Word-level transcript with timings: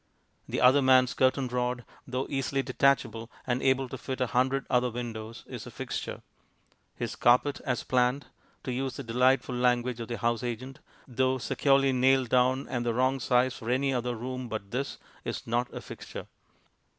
The 0.49 0.61
other 0.61 0.81
man's 0.81 1.13
curtain 1.13 1.47
rod, 1.47 1.85
though 2.07 2.25
easily 2.27 2.63
detachable 2.63 3.29
and 3.45 3.61
able 3.61 3.87
to 3.87 3.99
fit 3.99 4.19
a 4.19 4.25
hundred 4.25 4.65
other 4.67 4.89
windows, 4.89 5.43
is 5.45 5.67
a 5.67 5.69
fixture; 5.69 6.23
his 6.95 7.15
carpet 7.15 7.61
as 7.67 7.83
planned 7.83 8.25
(to 8.63 8.73
use 8.73 8.95
the 8.95 9.03
delightful 9.03 9.53
language 9.53 9.99
of 9.99 10.07
the 10.07 10.17
house 10.17 10.41
agent), 10.41 10.79
though 11.07 11.37
securely 11.37 11.93
nailed 11.93 12.29
down 12.29 12.67
and 12.67 12.83
the 12.83 12.95
wrong 12.95 13.19
size 13.19 13.53
for 13.55 13.69
any 13.69 13.93
other 13.93 14.15
room 14.15 14.49
but 14.49 14.71
this, 14.71 14.97
is 15.23 15.45
not 15.45 15.71
a 15.71 15.81
fixture. 15.81 16.25